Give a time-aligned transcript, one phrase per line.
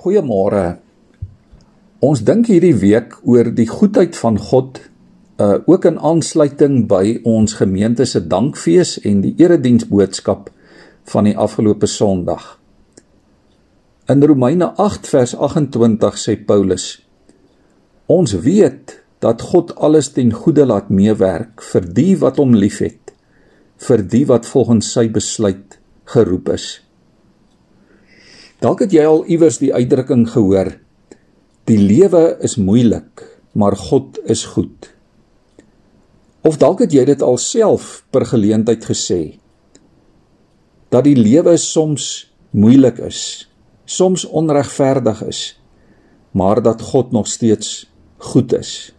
[0.00, 0.78] Goeiemôre.
[2.00, 4.78] Ons dink hierdie week oor die goedheid van God,
[5.36, 10.48] uh ook in aansluiting by ons gemeente se dankfees en die erediensboodskap
[11.12, 12.56] van die afgelope Sondag.
[14.08, 16.88] In Romeine 8 vers 28 sê Paulus:
[18.08, 23.12] Ons weet dat God alles ten goeie laat meewerk vir die wat hom liefhet,
[23.76, 25.76] vir die wat volgens sy besluit
[26.08, 26.78] geroep is.
[28.60, 30.74] Dalk het jy al iewers die uitdrukking gehoor:
[31.64, 33.24] Die lewe is moeilik,
[33.56, 34.90] maar God is goed.
[36.44, 39.22] Of dalk het jy dit alself per geleentheid gesê
[40.90, 43.46] dat die lewe soms moeilik is,
[43.86, 45.42] soms onregverdig is,
[46.34, 47.86] maar dat God nog steeds
[48.18, 48.90] goed is.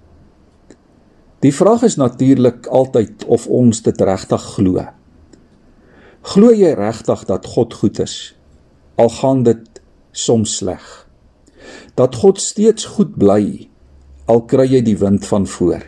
[1.44, 4.86] Die vraag is natuurlik altyd of ons dit regtig glo.
[6.32, 8.16] Glo jy regtig dat God goed is?
[9.02, 10.86] Al gaan dit soms sleg.
[11.98, 13.68] Dat God steeds goed bly
[14.30, 15.84] al kry jy die wind van voor.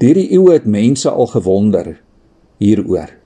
[0.00, 1.96] Deur die eeue het mense al gewonder
[2.60, 3.16] hieroor.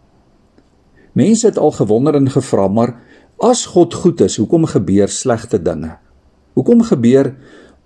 [1.15, 2.97] Mense het al gewonder en gevra, maar
[3.43, 5.99] as God goed is, hoekom gebeur slegte dinge?
[6.55, 7.35] Hoekom gebeur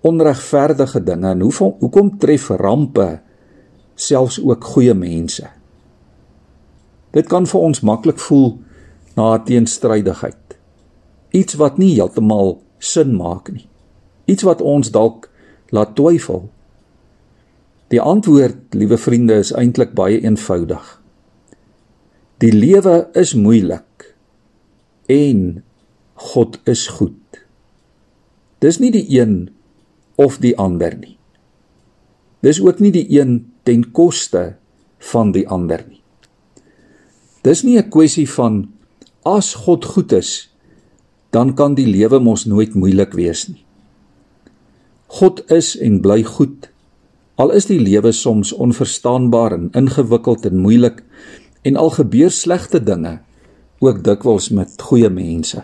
[0.07, 3.09] onregverdige dinge en hoekom hoekom tref rampe
[3.99, 5.49] selfs ook goeie mense?
[7.17, 8.59] Dit kan vir ons maklik voel
[9.19, 10.45] na 'n teenstrydigheid.
[11.31, 13.67] Iets wat nie heeltemal sin maak nie.
[14.25, 15.29] Iets wat ons dalk
[15.75, 16.49] laat twyfel.
[17.89, 21.03] Die antwoord, liewe vriende, is eintlik baie eenvoudig.
[22.39, 24.15] Die lewe is moeilik
[25.07, 25.65] en
[26.15, 27.43] God is goed.
[28.59, 29.51] Dis nie die een
[30.15, 31.17] of die ander nie.
[32.41, 34.57] Dis ook nie die een ten koste
[34.99, 36.03] van die ander nie.
[37.43, 38.78] Dis nie 'n kwessie van
[39.23, 40.51] as God goed is,
[41.31, 43.65] dan kan die lewe mos nooit moeilik wees nie.
[45.09, 46.69] God is en bly goed.
[47.41, 51.03] Al is die lewe soms onverstaanbaar en ingewikkeld en moeilik
[51.63, 53.19] en al gebeur slegte dinge
[53.79, 55.63] ook dikwels met goeie mense.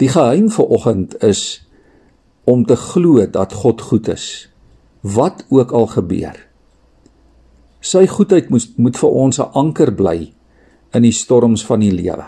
[0.00, 1.62] Die geheim vir oggend is
[2.44, 4.48] om te glo dat God goed is
[5.00, 6.36] wat ook al gebeur.
[7.80, 10.32] Sy goedheid moet moet vir ons 'n anker bly
[10.94, 12.26] in die storms van die lewe.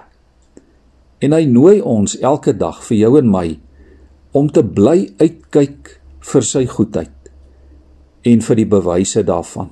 [1.22, 3.46] En hy nooi ons elke dag vir jou en my
[4.32, 5.98] om te bly uitkyk
[6.32, 7.30] vir sy goedheid
[8.26, 9.70] en vir die bewyse daarvan.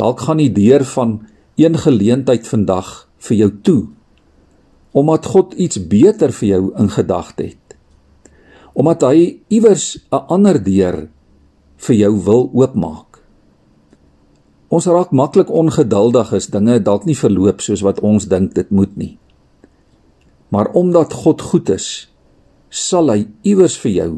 [0.00, 1.18] Dalk gaan die deur van
[1.60, 3.80] een geleentheid vandag vir jou toe
[4.90, 7.76] omdat God iets beter vir jou in gedagte het.
[8.74, 11.08] Omdat hy iewers 'n ander deur
[11.76, 13.09] vir jou wil oopmaak.
[14.70, 18.92] Ons raak maklik ongeduldig as dinge dalk nie verloop soos wat ons dink dit moet
[18.94, 19.16] nie.
[20.54, 22.06] Maar omdat God goed is,
[22.70, 24.10] sal hy iewers vir jou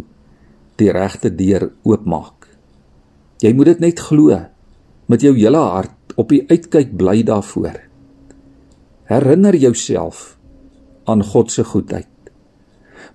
[0.81, 2.51] die regte deur oopmaak.
[3.41, 4.37] Jy moet dit net glo
[5.09, 7.81] met jou hele hart op die uitkyk bly daarvoor.
[9.09, 10.37] Herinner jouself
[11.09, 12.13] aan God se goedheid.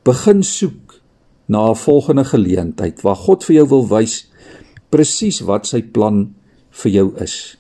[0.06, 0.98] Begin soek
[1.48, 4.26] na 'n volgende geleentheid waar God vir jou wil wys
[4.90, 6.37] presies wat sy plan is
[6.82, 7.58] vir jou is.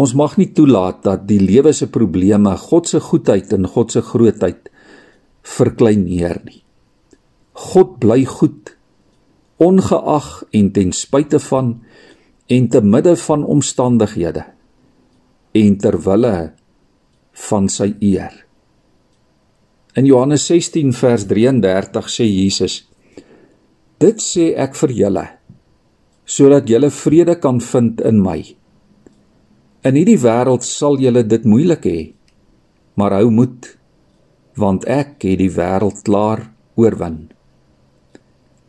[0.00, 4.00] Ons mag nie toelaat dat die lewe se probleme God se goedheid en God se
[4.04, 4.70] grootheid
[5.42, 6.62] verkleineer nie.
[7.72, 8.72] God bly goed
[9.62, 11.74] ongeag en ten spyte van
[12.52, 14.46] en te midde van omstandighede
[15.52, 16.36] en ter wille
[17.48, 18.32] van sy eer.
[19.94, 22.78] In Johannes 16 vers 33 sê Jesus:
[24.00, 25.26] Dit sê ek vir julle
[26.32, 28.40] sodat julle vrede kan vind in my.
[29.84, 32.00] In hierdie wêreld sal julle dit moeilik hê,
[32.96, 33.68] maar hou moed,
[34.56, 36.46] want ek het die wêreld klaar
[36.80, 37.26] oorwin.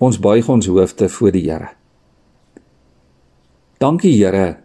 [0.03, 1.69] Ons buig ons hoofde voor die Here.
[3.79, 4.59] Dankie Here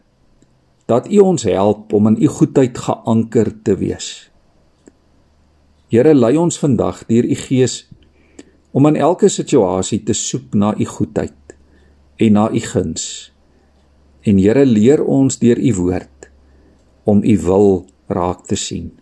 [0.89, 4.31] dat U ons help om in U goedheid geanker te wees.
[5.93, 7.83] Here lei ons vandag deur U Gees
[8.73, 11.48] om in elke situasie te soek na U goedheid
[12.19, 13.33] en na u guns.
[14.27, 16.31] En Here leer ons deur u woord
[17.09, 18.93] om u wil raak te sien.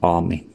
[0.00, 0.45] Amen.